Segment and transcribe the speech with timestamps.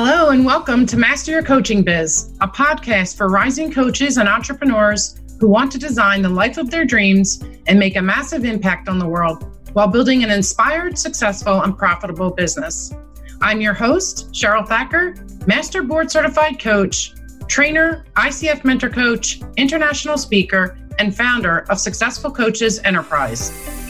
[0.00, 5.20] Hello, and welcome to Master Your Coaching Biz, a podcast for rising coaches and entrepreneurs
[5.40, 9.00] who want to design the life of their dreams and make a massive impact on
[9.00, 12.92] the world while building an inspired, successful, and profitable business.
[13.40, 15.16] I'm your host, Cheryl Thacker,
[15.48, 17.14] Master Board Certified Coach,
[17.48, 23.87] trainer, ICF Mentor Coach, international speaker, and founder of Successful Coaches Enterprise.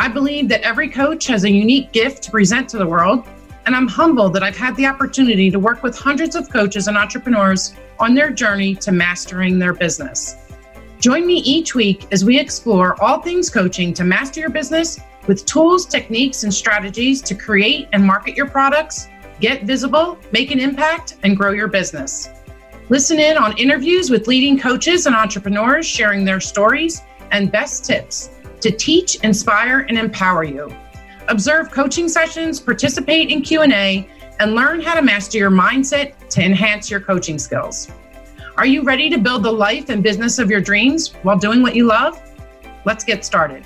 [0.00, 3.26] I believe that every coach has a unique gift to present to the world,
[3.66, 6.96] and I'm humbled that I've had the opportunity to work with hundreds of coaches and
[6.96, 10.36] entrepreneurs on their journey to mastering their business.
[11.00, 15.44] Join me each week as we explore all things coaching to master your business with
[15.46, 19.08] tools, techniques, and strategies to create and market your products,
[19.40, 22.28] get visible, make an impact, and grow your business.
[22.88, 27.02] Listen in on interviews with leading coaches and entrepreneurs sharing their stories
[27.32, 28.30] and best tips
[28.60, 30.74] to teach, inspire, and empower you.
[31.28, 34.08] Observe coaching sessions, participate in Q&A,
[34.40, 37.90] and learn how to master your mindset to enhance your coaching skills.
[38.56, 41.76] Are you ready to build the life and business of your dreams while doing what
[41.76, 42.20] you love?
[42.84, 43.64] Let's get started.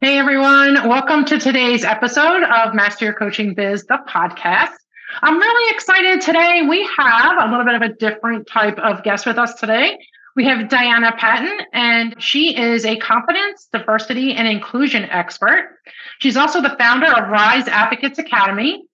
[0.00, 4.81] Hey everyone, welcome to today's episode of Master Your Coaching Biz, the podcast.
[5.20, 6.62] I'm really excited today.
[6.68, 9.98] We have a little bit of a different type of guest with us today.
[10.34, 15.78] We have Diana Patton, and she is a competence, diversity, and inclusion expert.
[16.20, 18.84] She's also the founder of Rise Advocates Academy,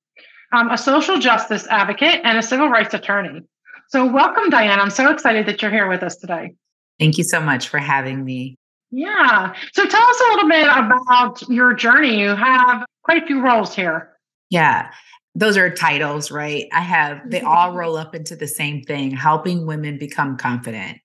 [0.52, 3.42] um, a social justice advocate, and a civil rights attorney.
[3.91, 4.83] So, welcome, Diana.
[4.83, 6.55] I'm so excited that you're here with us today.
[6.98, 8.56] Thank you so much for having me.
[8.91, 9.55] Yeah.
[9.72, 12.20] So, tell us a little bit about your journey.
[12.20, 14.16] You have quite a few roles here.
[14.50, 14.91] Yeah
[15.39, 16.67] those are titles, right?
[16.72, 17.47] I have, they mm-hmm.
[17.47, 20.98] all roll up into the same thing helping women become confident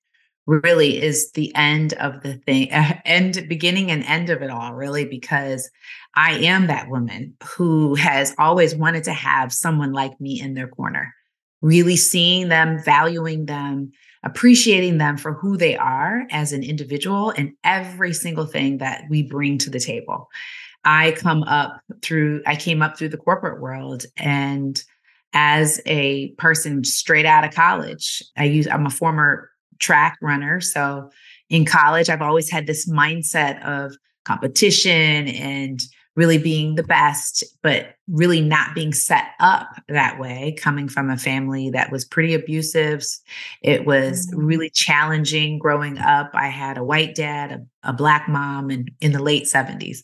[0.45, 5.05] really is the end of the thing, end, beginning and end of it all, really,
[5.05, 5.69] because
[6.15, 10.67] I am that woman who has always wanted to have someone like me in their
[10.67, 11.13] corner,
[11.61, 13.91] really seeing them, valuing them,
[14.23, 19.23] appreciating them for who they are as an individual and every single thing that we
[19.23, 20.27] bring to the table.
[20.85, 24.83] I come up through, I came up through the corporate world and
[25.33, 29.49] as a person straight out of college, I use, I'm a former
[29.79, 30.61] track runner.
[30.61, 31.09] So
[31.49, 33.95] in college, I've always had this mindset of
[34.25, 35.81] competition and
[36.15, 41.17] really being the best, but really not being set up that way, coming from a
[41.17, 43.03] family that was pretty abusive.
[43.63, 44.45] It was mm-hmm.
[44.45, 46.29] really challenging growing up.
[46.33, 50.03] I had a white dad, a, a black mom, and in the late 70s.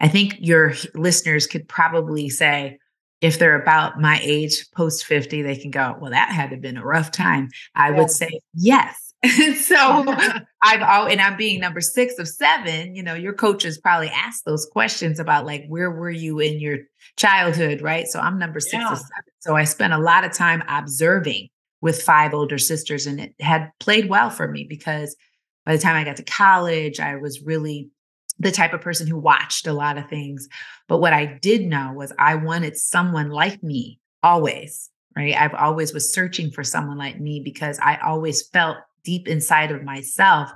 [0.00, 2.78] I think your listeners could probably say,
[3.20, 6.60] if they're about my age, post 50, they can go, well, that had to have
[6.60, 7.48] been a rough time.
[7.74, 7.96] I yeah.
[7.96, 9.14] would say, yes.
[9.62, 10.04] so
[10.62, 14.44] I've all, and I'm being number six of seven, you know, your coaches probably ask
[14.44, 16.78] those questions about like, where were you in your
[17.16, 17.80] childhood?
[17.80, 18.06] Right.
[18.06, 18.92] So I'm number six yeah.
[18.92, 19.32] of seven.
[19.40, 21.48] So I spent a lot of time observing
[21.80, 25.16] with five older sisters and it had played well for me because
[25.64, 27.90] by the time I got to college, I was really
[28.38, 30.48] the type of person who watched a lot of things.
[30.88, 35.34] But what I did know was I wanted someone like me always, right?
[35.34, 39.84] I've always was searching for someone like me because I always felt deep inside of
[39.84, 40.50] myself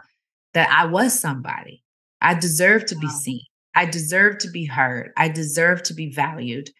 [0.54, 1.82] that I was somebody.
[2.20, 3.00] I deserve to wow.
[3.02, 3.42] be seen.
[3.74, 5.12] I deserve to be heard.
[5.16, 6.70] I deserve to be valued.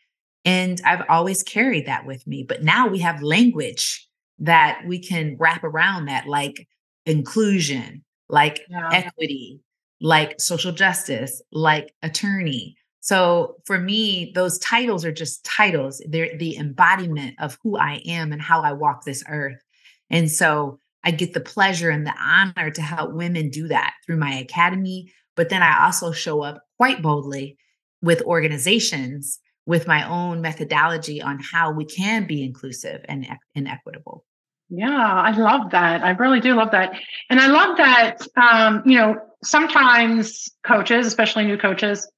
[0.45, 2.43] And I've always carried that with me.
[2.43, 4.09] But now we have language
[4.41, 6.67] that we can wrap around that, like
[7.07, 8.89] inclusion, like yeah.
[8.93, 9.61] equity,
[10.01, 12.77] like social justice, like attorney.
[13.01, 16.03] So for me, those titles are just titles.
[16.09, 19.63] They're the embodiment of who I am and how I walk this earth.
[20.11, 24.19] And so I get the pleasure and the honor to help women do that through
[24.19, 25.13] my academy.
[25.35, 27.57] But then I also show up quite boldly
[28.03, 34.25] with organizations with my own methodology on how we can be inclusive and, and equitable.
[34.71, 36.03] Yeah, I love that.
[36.03, 36.93] I really do love that.
[37.29, 42.09] And I love that, um, you know, sometimes coaches, especially new coaches,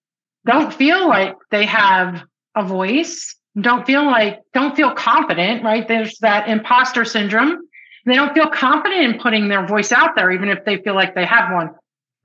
[0.44, 2.24] don't feel like they have
[2.54, 5.88] a voice, don't feel like, don't feel confident, right?
[5.88, 7.58] There's that imposter syndrome.
[8.04, 11.14] They don't feel confident in putting their voice out there, even if they feel like
[11.14, 11.70] they have one.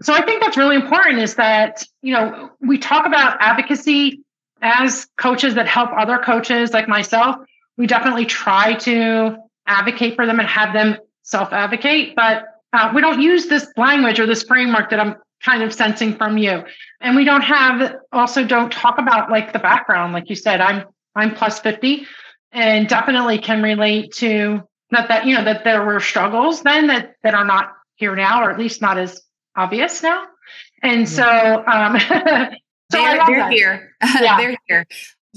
[0.01, 4.21] So I think that's really important is that, you know, we talk about advocacy
[4.61, 7.37] as coaches that help other coaches like myself.
[7.77, 9.37] We definitely try to
[9.67, 14.19] advocate for them and have them self advocate, but uh, we don't use this language
[14.19, 16.63] or this framework that I'm kind of sensing from you.
[17.01, 20.13] And we don't have also don't talk about like the background.
[20.13, 20.85] Like you said, I'm
[21.15, 22.05] I'm plus 50
[22.51, 24.61] and definitely can relate to
[24.91, 28.43] that that you know that there were struggles then that that are not here now,
[28.43, 29.21] or at least not as
[29.55, 30.25] obvious now.
[30.83, 32.15] And so, um, so
[32.91, 33.95] they're, they're here.
[34.21, 34.37] Yeah.
[34.37, 34.87] they're here.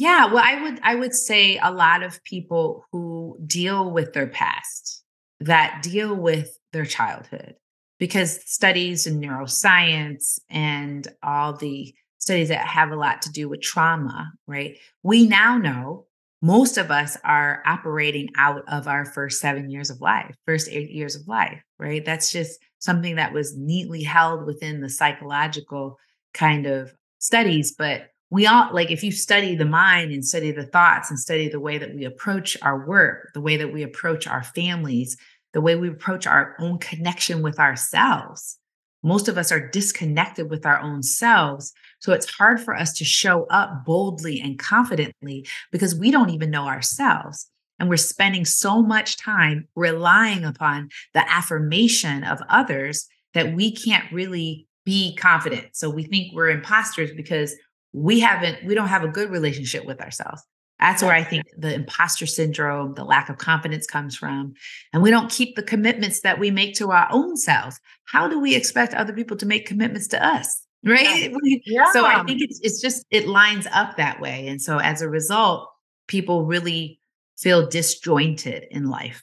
[0.00, 0.32] Yeah.
[0.32, 5.04] Well, I would, I would say a lot of people who deal with their past,
[5.40, 7.56] that deal with their childhood,
[7.98, 13.60] because studies in neuroscience and all the studies that have a lot to do with
[13.60, 14.78] trauma, right?
[15.02, 16.06] We now know
[16.40, 20.88] most of us are operating out of our first seven years of life, first eight
[20.92, 22.02] years of life, right?
[22.06, 25.98] That's just something that was neatly held within the psychological
[26.32, 27.74] kind of studies.
[27.76, 31.48] But we all, like, if you study the mind and study the thoughts and study
[31.48, 35.16] the way that we approach our work, the way that we approach our families,
[35.52, 38.58] the way we approach our own connection with ourselves,
[39.02, 43.04] most of us are disconnected with our own selves so it's hard for us to
[43.04, 47.46] show up boldly and confidently because we don't even know ourselves.
[47.78, 54.10] And we're spending so much time relying upon the affirmation of others that we can't
[54.12, 55.68] really be confident.
[55.72, 57.54] So we think we're imposters because
[57.92, 60.42] we haven't, we don't have a good relationship with ourselves.
[60.78, 64.54] That's where I think the imposter syndrome, the lack of confidence comes from.
[64.94, 67.78] And we don't keep the commitments that we make to our own selves.
[68.04, 70.66] How do we expect other people to make commitments to us?
[70.84, 71.30] right
[71.66, 71.92] yeah.
[71.92, 75.08] so i think it's it's just it lines up that way and so as a
[75.08, 75.68] result
[76.06, 76.98] people really
[77.38, 79.22] feel disjointed in life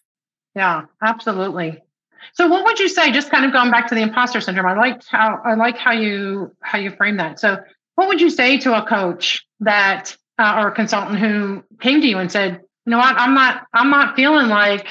[0.55, 1.81] yeah absolutely
[2.33, 4.75] so what would you say just kind of going back to the imposter syndrome i
[4.75, 7.57] liked how i like how you how you frame that so
[7.97, 12.07] what would you say to a coach that uh, or a consultant who came to
[12.07, 14.87] you and said you know what i'm not i'm not feeling like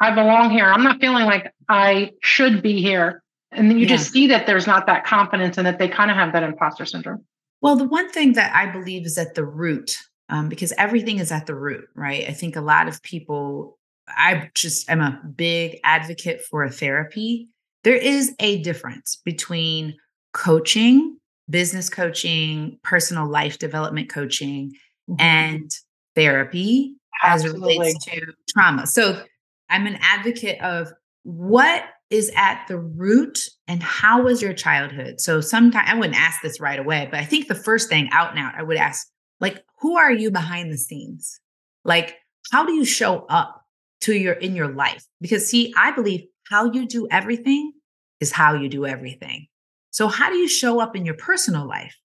[0.00, 3.22] i belong here i'm not feeling like i should be here
[3.52, 3.96] and then you yeah.
[3.96, 6.84] just see that there's not that confidence and that they kind of have that imposter
[6.84, 7.24] syndrome.
[7.60, 11.32] Well, the one thing that I believe is at the root, um, because everything is
[11.32, 12.28] at the root, right?
[12.28, 17.48] I think a lot of people, I just am a big advocate for a therapy.
[17.84, 19.96] There is a difference between
[20.32, 21.16] coaching,
[21.50, 24.72] business coaching, personal life development coaching,
[25.08, 25.20] mm-hmm.
[25.20, 25.70] and
[26.14, 27.58] therapy Absolutely.
[27.58, 28.86] as it relates to trauma.
[28.86, 29.22] So
[29.68, 30.92] I'm an advocate of
[31.22, 35.20] what is at the root and how was your childhood?
[35.20, 38.30] So sometimes I wouldn't ask this right away, but I think the first thing out
[38.30, 39.06] and out, I would ask,
[39.40, 41.38] like, who are you behind the scenes?
[41.84, 42.16] Like,
[42.50, 43.62] how do you show up
[44.02, 45.04] to your in your life?
[45.20, 47.72] Because see, I believe how you do everything
[48.20, 49.46] is how you do everything.
[49.90, 51.96] So how do you show up in your personal life?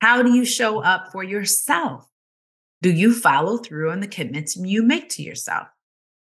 [0.00, 2.06] How do you show up for yourself?
[2.82, 5.68] Do you follow through on the commitments you make to yourself?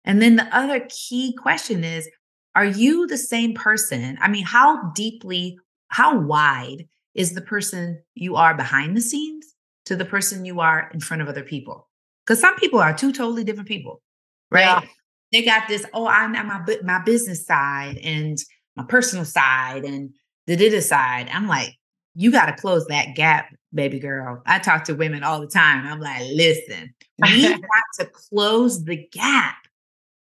[0.05, 2.09] And then the other key question is
[2.55, 4.19] are you the same person?
[4.21, 5.59] I mean, how deeply,
[5.89, 9.55] how wide is the person you are behind the scenes
[9.87, 11.89] to the person you are in front of other people?
[12.27, 14.03] Because some people are two totally different people,
[14.51, 14.83] right?
[14.83, 14.89] Yeah.
[15.33, 18.37] They got this, oh, I'm at my my business side and
[18.77, 20.11] my personal side and
[20.47, 21.29] the data side.
[21.33, 21.75] I'm like,
[22.15, 24.43] you got to close that gap, baby girl.
[24.47, 25.87] I talk to women all the time.
[25.87, 26.93] I'm like, listen,
[27.23, 27.61] we got
[28.01, 29.57] to close the gap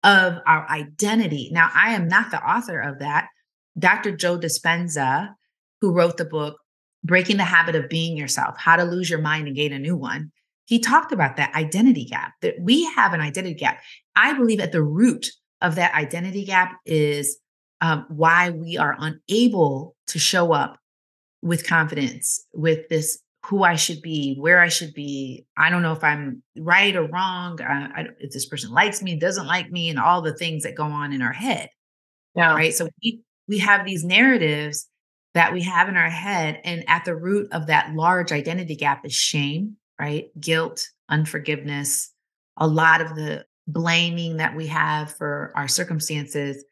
[0.04, 1.50] of our identity.
[1.52, 3.28] Now, I am not the author of that.
[3.78, 4.16] Dr.
[4.16, 5.34] Joe Dispenza,
[5.80, 6.58] who wrote the book
[7.04, 9.96] Breaking the Habit of Being Yourself How to Lose Your Mind and Gain a New
[9.96, 10.32] One,
[10.66, 13.80] he talked about that identity gap, that we have an identity gap.
[14.14, 15.26] I believe at the root
[15.60, 17.38] of that identity gap is
[17.80, 20.78] um, why we are unable to show up
[21.42, 25.46] with confidence, with this who I should be, where I should be.
[25.56, 27.60] I don't know if I'm right or wrong.
[27.60, 30.74] Uh, I, if this person likes me, doesn't like me, and all the things that
[30.74, 31.70] go on in our head.
[32.34, 32.54] Yeah.
[32.54, 32.74] Right.
[32.74, 34.86] So we we have these narratives
[35.34, 39.06] that we have in our head, and at the root of that large identity gap
[39.06, 40.28] is shame, right?
[40.38, 42.12] Guilt, unforgiveness,
[42.56, 46.64] a lot of the blaming that we have for our circumstances.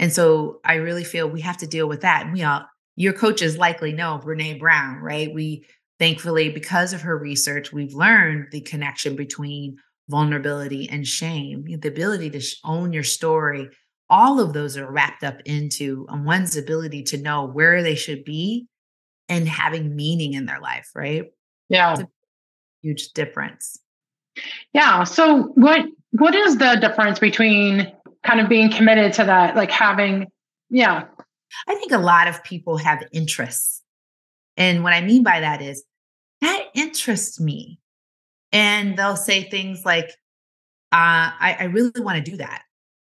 [0.00, 2.24] And so I really feel we have to deal with that.
[2.24, 2.66] And we all,
[2.96, 5.32] your coaches likely know Brene Brown, right?
[5.32, 5.64] We
[6.00, 9.76] Thankfully, because of her research, we've learned the connection between
[10.08, 13.68] vulnerability and shame, the ability to own your story.
[14.08, 18.24] All of those are wrapped up into um, one's ability to know where they should
[18.24, 18.66] be
[19.28, 21.26] and having meaning in their life, right?
[21.68, 21.96] Yeah.
[22.80, 23.78] huge difference.
[24.72, 25.04] Yeah.
[25.04, 27.92] So what what is the difference between
[28.24, 30.26] kind of being committed to that, like having,
[30.68, 31.04] yeah.
[31.66, 33.82] I think a lot of people have interests.
[34.56, 35.84] And what I mean by that is
[36.40, 37.80] that interests me.
[38.52, 40.08] And they'll say things like,
[40.92, 42.62] uh, I, I really want to do that.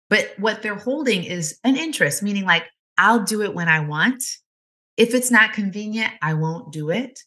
[0.10, 2.66] But what they're holding is an interest, meaning like,
[2.98, 4.24] I'll do it when I want.
[4.96, 7.20] If it's not convenient, I won't do it.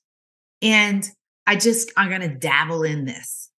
[0.62, 1.08] And
[1.46, 3.50] I just I'm going to dabble in this.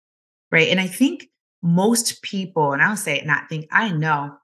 [0.53, 0.69] Right.
[0.69, 1.29] And I think
[1.67, 4.37] most people, and I'll say it, not think, I know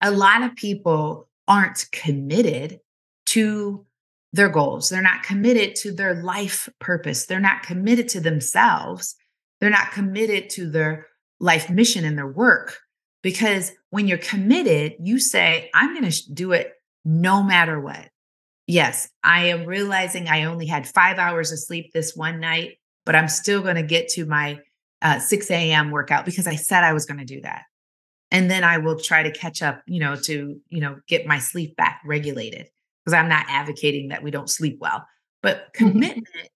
[0.00, 2.80] a lot of people aren't committed
[3.26, 3.84] to
[4.32, 4.88] their goals.
[4.88, 7.26] They're not committed to their life purpose.
[7.26, 9.16] They're not committed to themselves.
[9.60, 11.06] They're not committed to their
[11.40, 12.78] life mission and their work.
[13.22, 16.72] Because when you're committed, you say, I'm going to do it
[17.04, 18.08] no matter what.
[18.66, 23.14] Yes, I am realizing I only had five hours of sleep this one night, but
[23.14, 24.60] I'm still going to get to my
[25.02, 25.90] uh, 6 a.m.
[25.90, 27.62] workout because I said I was going to do that.
[28.30, 31.38] And then I will try to catch up, you know, to, you know, get my
[31.38, 32.68] sleep back regulated
[33.04, 35.06] because I'm not advocating that we don't sleep well.
[35.42, 35.90] But mm-hmm.
[35.90, 36.48] commitment,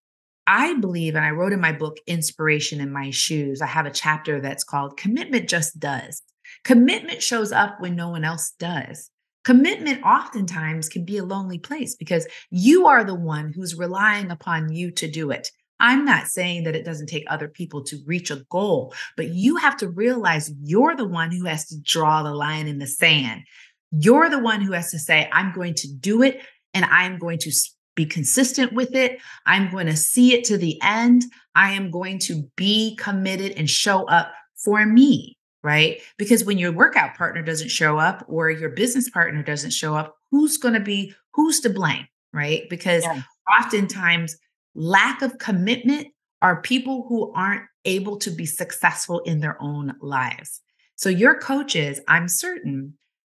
[0.46, 3.90] I believe, and I wrote in my book, Inspiration in My Shoes, I have a
[3.90, 6.22] chapter that's called Commitment Just Does.
[6.64, 9.10] Commitment shows up when no one else does.
[9.44, 14.72] Commitment oftentimes can be a lonely place because you are the one who's relying upon
[14.72, 15.50] you to do it.
[15.80, 19.56] I'm not saying that it doesn't take other people to reach a goal, but you
[19.56, 23.42] have to realize you're the one who has to draw the line in the sand.
[23.90, 26.42] You're the one who has to say, I'm going to do it
[26.74, 27.50] and I'm going to
[27.96, 29.18] be consistent with it.
[29.46, 31.24] I'm going to see it to the end.
[31.54, 36.00] I am going to be committed and show up for me, right?
[36.18, 40.16] Because when your workout partner doesn't show up or your business partner doesn't show up,
[40.30, 42.68] who's going to be, who's to blame, right?
[42.70, 43.22] Because yeah.
[43.58, 44.36] oftentimes,
[44.74, 46.08] lack of commitment
[46.42, 50.60] are people who aren't able to be successful in their own lives.
[50.96, 52.94] So, your coaches, I'm certain,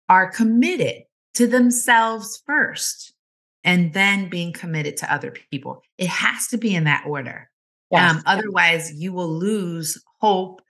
[0.09, 3.15] are committed to themselves first
[3.65, 5.83] and then being committed to other people.
[5.99, 7.51] It has to be in that order.
[7.91, 8.17] Yes.
[8.17, 10.61] Um, otherwise, you will lose hope,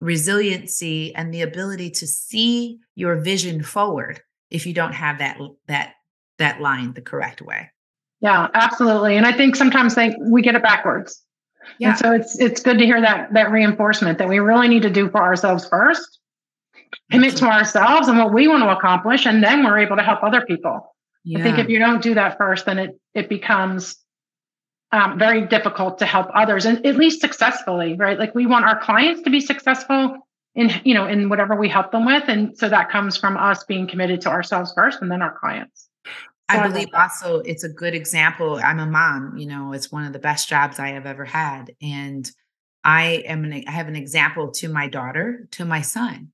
[0.00, 5.94] resiliency, and the ability to see your vision forward if you don't have that that
[6.38, 7.70] that line the correct way.
[8.24, 9.18] Yeah, absolutely.
[9.18, 11.22] And I think sometimes they we get it backwards.
[11.78, 11.90] Yeah.
[11.90, 14.90] And so it's it's good to hear that that reinforcement that we really need to
[14.90, 16.20] do for ourselves first,
[17.10, 20.22] commit to ourselves and what we want to accomplish, and then we're able to help
[20.22, 20.94] other people.
[21.22, 21.40] Yeah.
[21.40, 23.94] I think if you don't do that first, then it it becomes
[24.90, 28.18] um, very difficult to help others, and at least successfully, right?
[28.18, 30.16] Like we want our clients to be successful
[30.54, 33.64] in you know in whatever we help them with, and so that comes from us
[33.64, 35.90] being committed to ourselves first, and then our clients.
[36.48, 38.60] I believe also it's a good example.
[38.62, 41.74] I'm a mom, you know, it's one of the best jobs I have ever had.
[41.80, 42.30] And
[42.84, 46.32] I am an, I have an example to my daughter, to my son,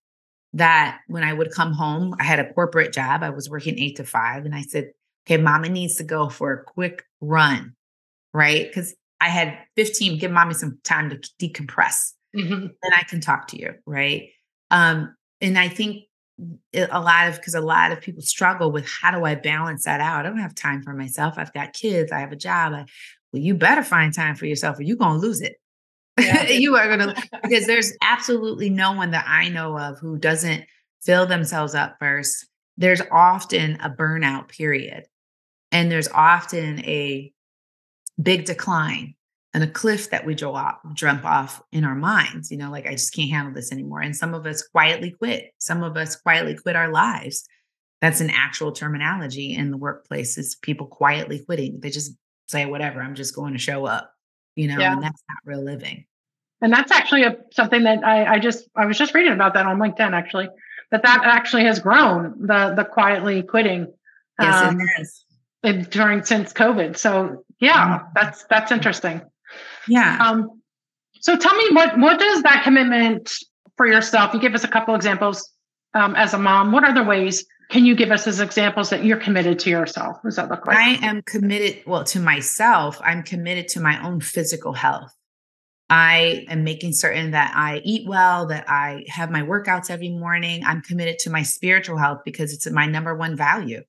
[0.53, 3.23] that when I would come home, I had a corporate job.
[3.23, 4.45] I was working eight to five.
[4.45, 4.91] And I said,
[5.27, 7.75] okay, mama needs to go for a quick run,
[8.35, 8.67] right?
[8.67, 12.13] Because I had 15, give mommy some time to decompress.
[12.37, 12.67] Mm-hmm.
[12.83, 14.31] Then I can talk to you, right?
[14.71, 16.05] Um, and I think
[16.75, 20.01] a lot of because a lot of people struggle with how do I balance that
[20.01, 20.25] out?
[20.25, 21.35] I don't have time for myself.
[21.37, 22.13] I've got kids.
[22.13, 22.73] I have a job.
[22.73, 22.87] I,
[23.33, 25.57] well, you better find time for yourself, or you're gonna lose it.
[26.19, 26.43] Yeah.
[26.49, 30.65] you are gonna because there's absolutely no one that I know of who doesn't
[31.03, 32.47] fill themselves up first.
[32.77, 35.05] There's often a burnout period,
[35.73, 37.33] and there's often a
[38.21, 39.15] big decline
[39.53, 42.93] and a cliff that we draw jump off in our minds you know like i
[42.93, 44.01] just can't handle this anymore.
[44.01, 45.53] And some of us quietly quit.
[45.59, 47.47] Some of us quietly quit our lives.
[48.01, 51.81] That's an actual terminology in the workplace is people quietly quitting.
[51.81, 52.13] They just
[52.51, 54.13] say whatever i'm just going to show up
[54.57, 54.93] you know yeah.
[54.93, 56.05] and that's not real living.
[56.63, 59.67] And that's actually a, something that I, I just i was just reading about that
[59.67, 60.49] on linkedin actually
[60.91, 63.87] that that actually has grown the the quietly quitting
[64.39, 64.81] yes um,
[65.63, 65.89] it has.
[65.89, 66.97] during since covid.
[66.97, 68.07] So yeah mm-hmm.
[68.15, 69.23] that's that's interesting
[69.91, 70.19] yeah.
[70.21, 70.63] Um,
[71.21, 73.33] so tell me what what does that commitment
[73.77, 74.33] for yourself?
[74.33, 75.53] You give us a couple examples
[75.95, 76.73] um, as a mom.
[76.73, 80.17] What other ways can you give us as examples that you're committed to yourself?
[80.17, 80.77] What does that look like?
[80.77, 83.01] I am committed, well, to myself.
[83.03, 85.15] I'm committed to my own physical health.
[85.89, 90.63] I am making certain that I eat well, that I have my workouts every morning.
[90.65, 93.83] I'm committed to my spiritual health because it's my number one value.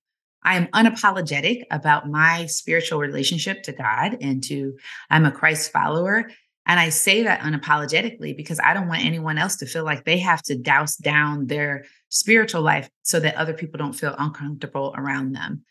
[0.44, 4.78] I am unapologetic about my spiritual relationship to God and to
[5.10, 6.30] I'm a Christ follower.
[6.66, 10.20] And I say that unapologetically because I don't want anyone else to feel like they
[10.20, 15.34] have to douse down their spiritual life so that other people don't feel uncomfortable around
[15.34, 15.64] them.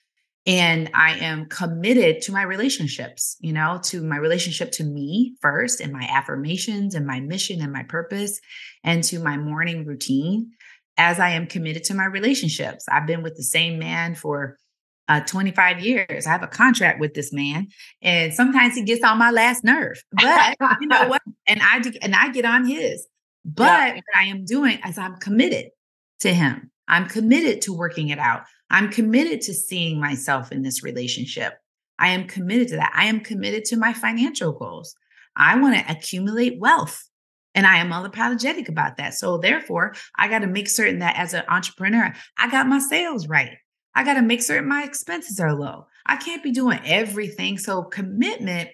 [0.46, 5.80] And I am committed to my relationships, you know, to my relationship to me first
[5.80, 8.40] and my affirmations and my mission and my purpose
[8.82, 10.52] and to my morning routine
[10.96, 12.84] as I am committed to my relationships.
[12.90, 14.56] I've been with the same man for
[15.08, 16.26] uh, 25 years.
[16.26, 17.68] I have a contract with this man,
[18.00, 20.02] and sometimes he gets on my last nerve.
[20.12, 21.22] But you know what?
[21.46, 23.06] And I do, and I get on his.
[23.44, 23.94] But yeah.
[23.94, 25.70] what I am doing is I'm committed
[26.20, 26.70] to him.
[26.86, 28.42] I'm committed to working it out.
[28.70, 31.54] I'm committed to seeing myself in this relationship.
[31.98, 32.92] I am committed to that.
[32.94, 34.94] I am committed to my financial goals.
[35.36, 37.08] I want to accumulate wealth.
[37.54, 39.14] And I am unapologetic about that.
[39.14, 43.26] So therefore, I got to make certain that as an entrepreneur, I got my sales
[43.26, 43.56] right.
[43.94, 45.86] I got to make certain my expenses are low.
[46.06, 47.58] I can't be doing everything.
[47.58, 48.70] So, commitment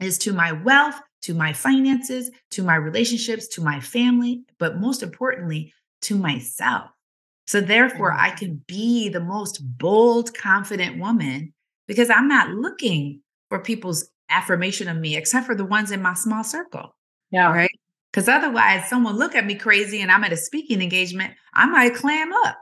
[0.00, 5.02] is to my wealth, to my finances, to my relationships, to my family, but most
[5.02, 6.90] importantly, to myself.
[7.46, 8.36] So, therefore, I mm-hmm.
[8.36, 11.52] can be the most bold, confident woman
[11.86, 16.14] because I'm not looking for people's affirmation of me except for the ones in my
[16.14, 16.94] small circle.
[17.30, 17.52] Yeah.
[17.52, 17.70] Right.
[18.14, 21.96] Because otherwise, someone look at me crazy and I'm at a speaking engagement, I might
[21.96, 22.56] clam up.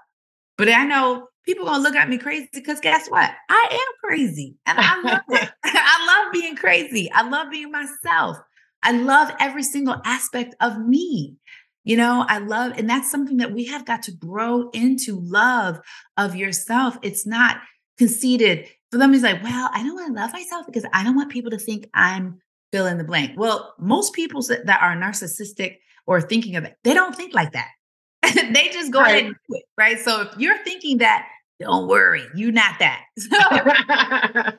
[0.56, 3.30] But I know people gonna look at me crazy because guess what?
[3.50, 4.56] I am crazy.
[4.64, 5.50] And I love it.
[5.64, 7.12] I love being crazy.
[7.12, 8.38] I love being myself.
[8.82, 11.36] I love every single aspect of me.
[11.84, 15.80] You know, I love, and that's something that we have got to grow into love
[16.16, 16.96] of yourself.
[17.02, 17.58] It's not
[17.98, 18.68] conceited.
[18.90, 21.30] For them, it's like, well, I don't want to love myself because I don't want
[21.30, 22.40] people to think I'm
[22.72, 23.32] fill in the blank.
[23.36, 27.68] Well, most people that are narcissistic or thinking of it, they don't think like that.
[28.22, 29.10] they just go right.
[29.10, 29.98] ahead and do it, right?
[30.00, 31.28] So if you're thinking that,
[31.60, 33.04] don't worry, you're not that.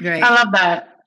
[0.00, 0.22] right.
[0.22, 1.00] I love that.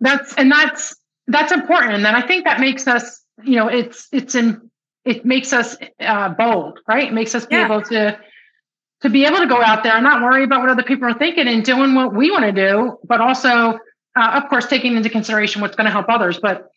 [0.00, 0.94] That's and that's
[1.26, 4.70] that's important, and I think that makes us, you know, it's it's in
[5.04, 7.08] it makes us uh, bold, right?
[7.08, 7.64] It makes us be yeah.
[7.64, 8.18] able to
[9.02, 11.18] to be able to go out there and not worry about what other people are
[11.18, 13.78] thinking and doing what we want to do, but also
[14.16, 16.40] uh, of course, taking into consideration what's going to help others.
[16.40, 16.68] But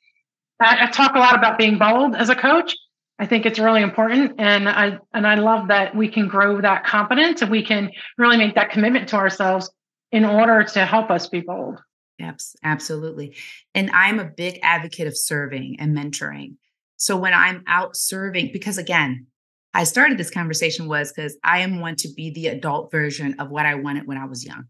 [0.59, 2.75] I, I, talk a lot about being bold as a coach.
[3.17, 6.85] I think it's really important, and I and I love that we can grow that
[6.85, 9.69] confidence and we can really make that commitment to ourselves
[10.11, 11.79] in order to help us be bold.
[12.17, 13.35] Yes, absolutely.
[13.73, 16.55] And I'm a big advocate of serving and mentoring.
[16.97, 19.27] So when I'm out serving, because again,
[19.73, 23.49] I started this conversation was because I am one to be the adult version of
[23.49, 24.65] what I wanted when I was young.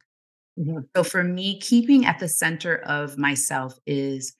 [0.60, 0.80] Mm-hmm.
[0.96, 4.36] So for me, keeping at the center of myself is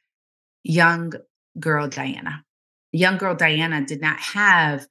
[0.64, 1.14] young
[1.60, 2.44] girl Diana.
[2.92, 4.86] Young girl Diana did not have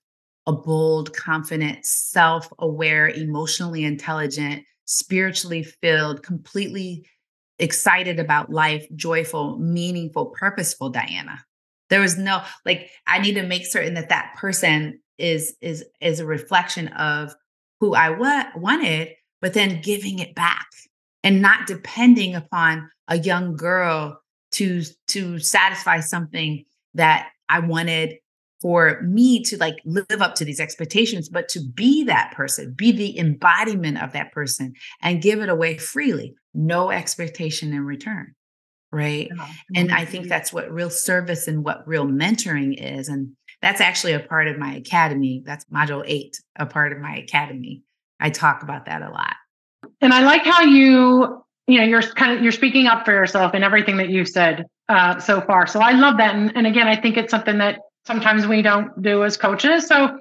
[0.47, 7.07] a bold, confident, self aware, emotionally intelligent, spiritually filled, completely
[7.59, 11.45] excited about life, joyful, meaningful, purposeful Diana.
[11.91, 16.21] There was no like I need to make certain that that person is is is
[16.21, 17.35] a reflection of
[17.81, 19.11] who I wa- wanted,
[19.43, 20.67] but then giving it back
[21.23, 24.21] and not depending upon a young girl
[24.53, 28.17] to to satisfy something that I wanted
[28.61, 32.91] for me to like live up to these expectations but to be that person be
[32.91, 38.35] the embodiment of that person and give it away freely no expectation in return
[38.91, 39.29] right?
[39.37, 39.49] Yeah.
[39.77, 43.29] and i think that's what real service and what real mentoring is and
[43.61, 45.43] that's actually a part of my academy.
[45.45, 47.83] That's module 8 a part of my academy.
[48.21, 49.35] I talk about that a lot
[50.01, 53.55] and I like how you, you know, you're kind of you're speaking up for yourself
[53.55, 55.67] in everything that you've said uh, so far.
[55.67, 56.35] So I love that.
[56.35, 59.87] And, and again, I think it's something that sometimes we don't do as coaches.
[59.87, 60.19] So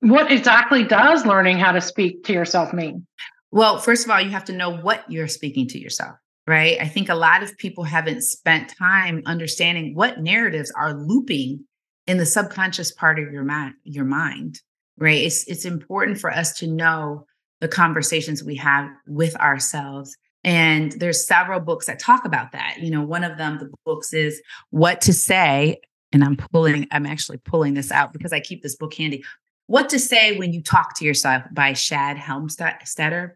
[0.00, 3.06] what exactly does learning how to speak to yourself mean?
[3.50, 6.16] Well, first of all, you have to know what you're speaking to yourself,
[6.46, 6.78] right?
[6.80, 11.64] I think a lot of people haven't spent time understanding what narratives are looping
[12.06, 14.60] in the subconscious part of your mind, your mind,
[14.98, 15.18] right?
[15.18, 17.26] It's it's important for us to know
[17.60, 20.16] the conversations we have with ourselves.
[20.42, 22.78] And there's several books that talk about that.
[22.80, 25.80] You know, one of them, the books is What to Say.
[26.12, 29.22] And I'm pulling, I'm actually pulling this out because I keep this book handy.
[29.66, 33.32] What to Say When You Talk to Yourself by Shad Helmstetter.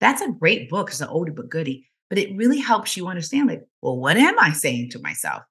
[0.00, 0.90] That's a great book.
[0.90, 4.38] It's an oldie but goodie, but it really helps you understand, like, well, what am
[4.38, 5.42] I saying to myself?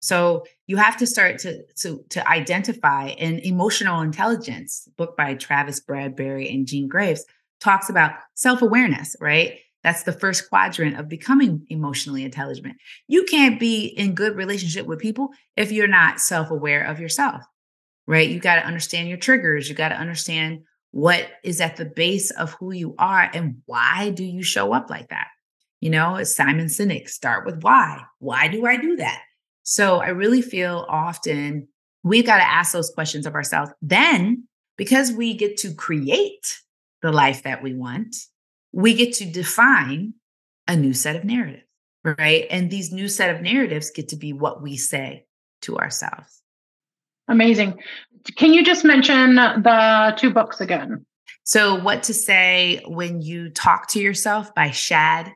[0.00, 5.80] So you have to start to to to identify an emotional intelligence book by Travis
[5.80, 7.24] Bradberry and Jean Graves
[7.62, 9.58] talks about self awareness, right?
[9.82, 12.76] That's the first quadrant of becoming emotionally intelligent.
[13.08, 17.42] You can't be in good relationship with people if you're not self aware of yourself,
[18.06, 18.28] right?
[18.28, 19.68] You got to understand your triggers.
[19.68, 20.60] You got to understand
[20.92, 24.90] what is at the base of who you are and why do you show up
[24.90, 25.28] like that?
[25.80, 28.02] You know, Simon Sinek, start with why.
[28.18, 29.22] Why do I do that?
[29.64, 31.68] So I really feel often
[32.04, 33.72] we've got to ask those questions of ourselves.
[33.80, 34.46] Then,
[34.76, 36.61] because we get to create
[37.02, 38.16] the life that we want,
[38.72, 40.14] we get to define
[40.68, 41.64] a new set of narratives,
[42.04, 42.46] right?
[42.50, 45.26] And these new set of narratives get to be what we say
[45.62, 46.42] to ourselves.
[47.28, 47.78] Amazing.
[48.36, 51.04] Can you just mention the two books again?
[51.44, 55.32] So, What to Say When You Talk to Yourself by Shad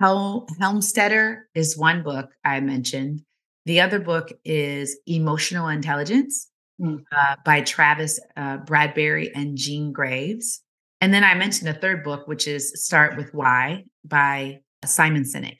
[0.00, 3.22] Hel- Helmstetter is one book I mentioned.
[3.64, 7.02] The other book is Emotional Intelligence mm.
[7.12, 10.62] uh, by Travis uh, Bradberry and Jean Graves.
[11.00, 15.58] And then I mentioned a third book, which is Start with Why by Simon Sinek.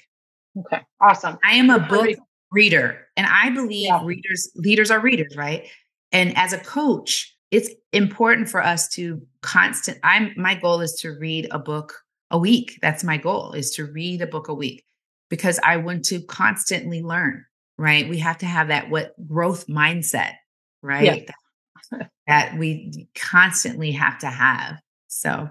[0.58, 1.38] Okay, awesome.
[1.44, 2.10] I am a book
[2.50, 4.04] reader, and I believe yeah.
[4.04, 5.68] readers leaders are readers, right?
[6.10, 11.10] And as a coach, it's important for us to constant i'm my goal is to
[11.18, 11.94] read a book
[12.30, 14.84] a week that's my goal is to read a book a week
[15.30, 17.44] because i want to constantly learn
[17.78, 20.34] right we have to have that what growth mindset
[20.82, 21.26] right
[21.90, 22.06] yeah.
[22.26, 25.50] that we constantly have to have so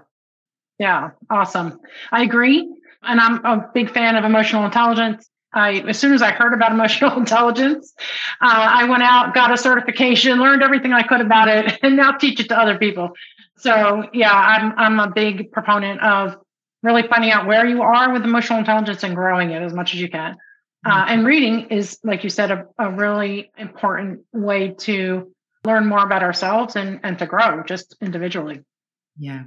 [0.78, 1.78] yeah awesome
[2.12, 2.68] i agree
[3.02, 6.72] and i'm a big fan of emotional intelligence I, as soon as I heard about
[6.78, 7.94] emotional intelligence,
[8.40, 12.12] uh, I went out, got a certification, learned everything I could about it, and now
[12.12, 13.10] teach it to other people.
[13.56, 16.36] So yeah, I'm I'm a big proponent of
[16.82, 20.00] really finding out where you are with emotional intelligence and growing it as much as
[20.00, 20.36] you can.
[20.86, 21.12] Uh, mm-hmm.
[21.12, 25.32] and reading is, like you said, a, a really important way to
[25.64, 28.60] learn more about ourselves and and to grow just individually.
[29.18, 29.44] Yeah.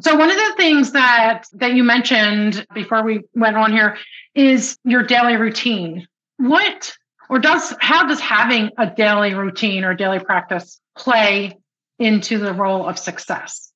[0.00, 3.96] So one of the things that that you mentioned before we went on here
[4.34, 6.08] is your daily routine.
[6.38, 6.96] What
[7.30, 11.56] or does how does having a daily routine or daily practice play
[11.98, 13.72] into the role of success?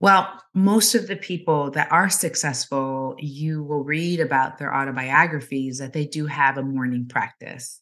[0.00, 5.92] Well, most of the people that are successful, you will read about their autobiographies that
[5.92, 7.80] they do have a morning practice,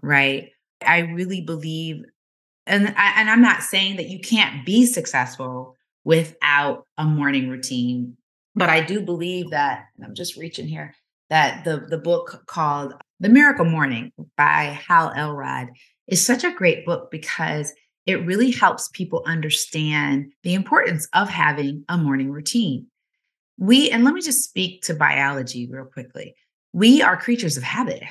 [0.00, 0.50] right?
[0.86, 2.04] I really believe,
[2.66, 8.16] and I, and I'm not saying that you can't be successful without a morning routine.
[8.54, 10.94] But I do believe that I'm just reaching here
[11.30, 15.68] that the the book called The Miracle Morning by Hal Elrod
[16.08, 17.72] is such a great book because
[18.06, 22.86] it really helps people understand the importance of having a morning routine.
[23.56, 26.34] We and let me just speak to biology real quickly.
[26.72, 28.02] We are creatures of habit.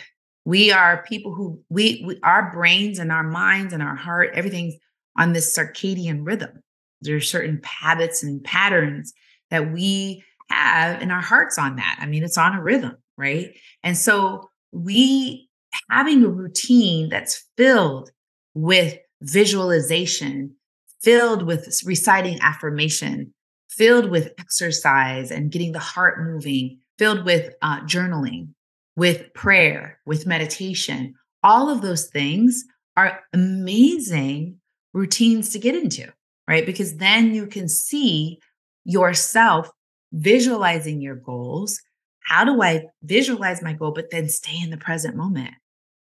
[0.46, 4.76] We are people who we, we our brains and our minds and our heart everything's
[5.18, 6.64] on this circadian rhythm.
[7.02, 9.14] There's certain habits and patterns
[9.50, 11.98] that we have in our hearts on that.
[12.02, 13.56] I mean, it's on a rhythm, right?
[13.84, 15.50] And so we
[15.90, 18.12] having a routine that's filled
[18.54, 20.56] with visualization,
[21.02, 23.34] filled with reciting affirmation,
[23.70, 28.50] filled with exercise and getting the heart moving, filled with uh, journaling,
[28.96, 31.14] with prayer, with meditation.
[31.44, 32.64] All of those things
[32.98, 34.58] are amazing
[34.94, 36.12] routines to get into
[36.50, 36.66] right?
[36.66, 38.40] Because then you can see
[38.84, 39.70] yourself
[40.12, 41.80] visualizing your goals.
[42.22, 45.54] How do I visualize my goal, but then stay in the present moment,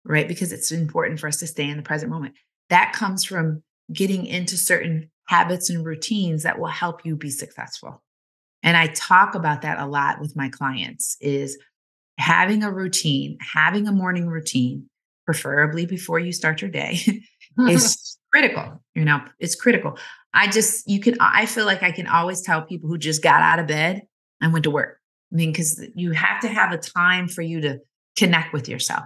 [0.04, 0.26] right?
[0.26, 2.34] Because it's important for us to stay in the present moment.
[2.70, 8.02] That comes from getting into certain habits and routines that will help you be successful.
[8.62, 11.58] And I talk about that a lot with my clients is
[12.18, 14.88] having a routine, having a morning routine,
[15.26, 16.98] preferably before you start your day,
[17.68, 18.82] is critical.
[18.94, 19.98] You know, it's critical.
[20.32, 23.40] I just, you can, I feel like I can always tell people who just got
[23.40, 24.02] out of bed
[24.40, 25.00] and went to work.
[25.32, 27.80] I mean, because you have to have a time for you to
[28.16, 29.04] connect with yourself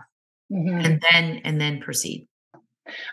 [0.52, 0.78] mm-hmm.
[0.78, 2.26] and then, and then proceed.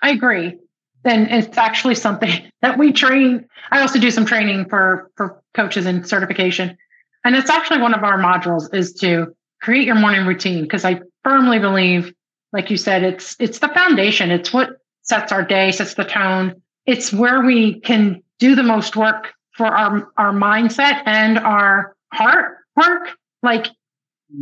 [0.02, 0.58] I agree.
[1.06, 3.46] And it's actually something that we train.
[3.72, 6.78] I also do some training for, for coaches and certification.
[7.24, 10.68] And it's actually one of our modules is to create your morning routine.
[10.68, 12.14] Cause I firmly believe,
[12.54, 14.32] like you said, it's, it's the foundation.
[14.32, 14.70] It's what
[15.04, 19.68] sets our day, sets the tone it's where we can do the most work for
[19.68, 23.10] our our mindset and our heart work
[23.44, 23.68] like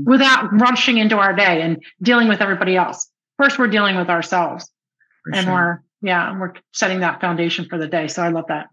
[0.06, 3.10] without rushing into our day and dealing with everybody else.
[3.38, 4.72] First we're dealing with ourselves.
[5.24, 5.54] For and sure.
[5.54, 8.08] we're yeah we're setting that foundation for the day.
[8.08, 8.68] So i love that.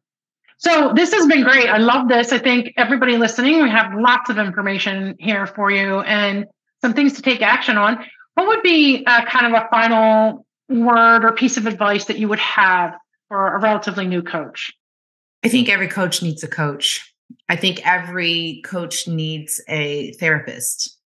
[0.58, 1.68] So this has been great.
[1.68, 2.32] I love this.
[2.32, 6.46] I think everybody listening we have lots of information here for you and
[6.80, 8.04] some things to take action on.
[8.34, 12.28] What would be a kind of a final word or piece of advice that you
[12.28, 12.94] would have
[13.28, 14.72] for a relatively new coach?
[15.44, 17.14] I think every coach needs a coach.
[17.48, 20.98] I think every coach needs a therapist.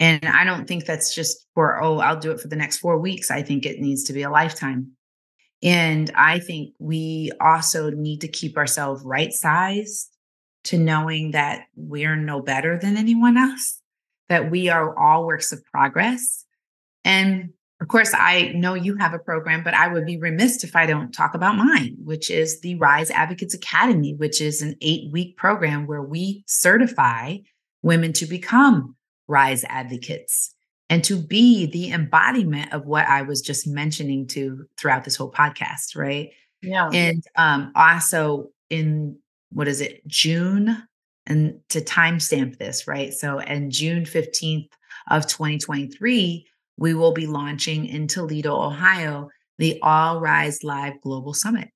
[0.00, 2.98] And I don't think that's just for, oh, I'll do it for the next four
[2.98, 3.30] weeks.
[3.30, 4.92] I think it needs to be a lifetime.
[5.62, 10.08] And I think we also need to keep ourselves right sized
[10.64, 13.80] to knowing that we're no better than anyone else,
[14.28, 16.44] that we are all works of progress.
[17.04, 20.74] And of course, I know you have a program, but I would be remiss if
[20.74, 25.12] I don't talk about mine, which is the Rise Advocates Academy, which is an eight
[25.12, 27.36] week program where we certify
[27.82, 28.96] women to become
[29.28, 30.54] Rise Advocates
[30.90, 35.30] and to be the embodiment of what I was just mentioning to throughout this whole
[35.30, 36.30] podcast, right?
[36.62, 36.90] Yeah.
[36.92, 39.18] And um, also in
[39.50, 40.82] what is it, June,
[41.26, 43.12] and to timestamp this, right?
[43.12, 44.68] So, and June 15th
[45.10, 46.46] of 2023,
[46.78, 51.68] we will be launching in Toledo, Ohio, the All Rise Live Global Summit,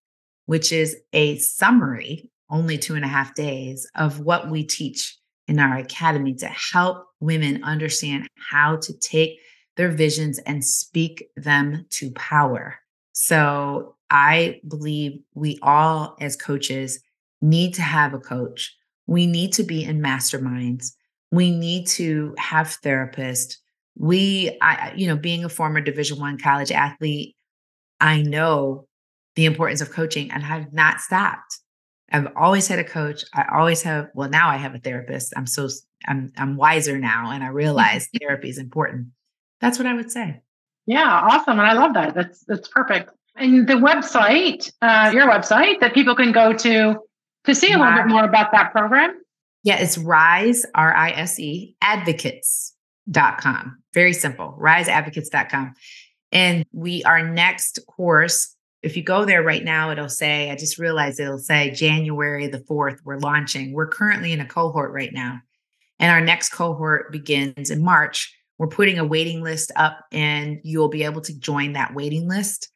[0.47, 5.59] which is a summary, only two and a half days, of what we teach in
[5.59, 9.39] our academy to help women understand how to take
[9.77, 12.77] their visions and speak them to power.
[13.13, 17.03] So I believe we all, as coaches,
[17.41, 18.73] need to have a coach.
[19.09, 20.93] We need to be in masterminds.
[21.33, 23.57] We need to have therapists.
[23.97, 27.37] We, I, you know, being a former Division One college athlete,
[28.01, 28.87] I know
[29.37, 31.59] the importance of coaching and i've not stopped.
[32.11, 33.25] I've always had a coach.
[33.35, 35.33] I always have, well, now I have a therapist.
[35.35, 35.69] I'm so
[36.07, 39.09] I'm I'm wiser now and I realize therapy is important.
[39.61, 40.43] That's what I would say.
[40.87, 41.59] Yeah, awesome.
[41.59, 42.15] And I love that.
[42.15, 43.11] That's that's perfect.
[43.37, 46.97] And the website, uh, your website that people can go to
[47.45, 49.19] to see a little bit more about that program.
[49.63, 51.13] Yeah, it's rise, R I
[53.09, 53.83] S E, advocates.com.
[53.95, 55.75] Very simple, riseadvocates.com.
[56.33, 60.79] And we, our next course if you go there right now, it'll say, I just
[60.79, 63.73] realized it'll say January the 4th, we're launching.
[63.73, 65.39] We're currently in a cohort right now.
[66.01, 68.37] And our next cohort begins in March.
[68.59, 72.71] We're putting a waiting list up, and you'll be able to join that waiting list.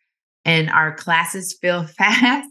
[0.45, 2.49] And our classes fill fast.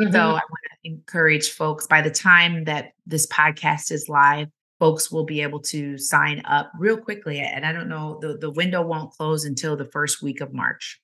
[0.00, 0.12] Mm-hmm.
[0.12, 0.42] So I want
[0.84, 5.60] to encourage folks by the time that this podcast is live, folks will be able
[5.60, 7.38] to sign up real quickly.
[7.40, 11.00] And I don't know, the, the window won't close until the first week of March.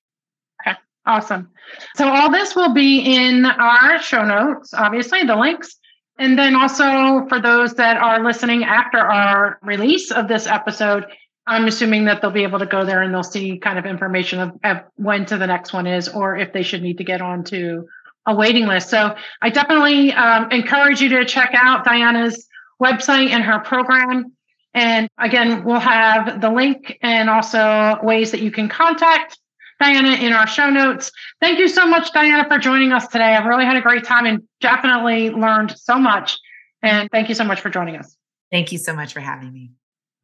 [0.61, 1.49] Okay, awesome.
[1.95, 5.77] So all this will be in our show notes, obviously, the links.
[6.19, 11.05] And then also for those that are listening after our release of this episode,
[11.47, 14.39] I'm assuming that they'll be able to go there and they'll see kind of information
[14.39, 17.21] of, of when to the next one is, or if they should need to get
[17.21, 17.87] on to
[18.27, 18.89] a waiting list.
[18.89, 22.47] So I definitely um, encourage you to check out Diana's
[22.81, 24.35] website and her program.
[24.73, 29.37] And again, we'll have the link and also ways that you can contact
[29.79, 31.11] Diana in our show notes.
[31.41, 33.35] Thank you so much, Diana, for joining us today.
[33.35, 36.37] I've really had a great time and definitely learned so much.
[36.81, 38.15] And thank you so much for joining us.
[38.51, 39.71] Thank you so much for having me.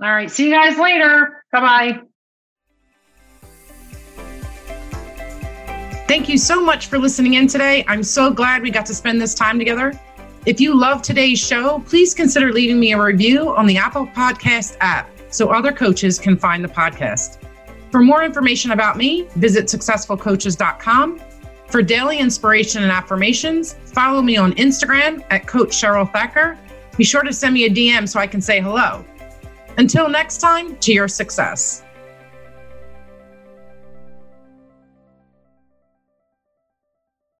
[0.01, 0.29] All right.
[0.29, 1.43] See you guys later.
[1.51, 2.01] Bye bye.
[6.07, 7.83] Thank you so much for listening in today.
[7.87, 9.99] I'm so glad we got to spend this time together.
[10.47, 14.77] If you love today's show, please consider leaving me a review on the Apple Podcast
[14.79, 17.39] app so other coaches can find the podcast.
[17.91, 21.19] For more information about me, visit successfulcoaches.com.
[21.67, 26.57] For daily inspiration and affirmations, follow me on Instagram at Coach Cheryl Thacker.
[26.95, 29.03] Be sure to send me a DM so I can say hello.
[29.77, 31.83] Until next time, to your success.